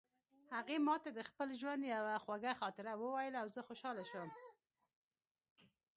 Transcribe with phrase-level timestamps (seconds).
[0.55, 4.29] هغې ما ته د خپل ژوند یوه خوږه خاطره وویله او زه خوشحاله شوم